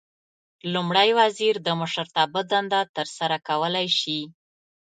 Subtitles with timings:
[0.73, 4.19] لومړی وزیر د مشرتابه دنده ترسره کولای شي.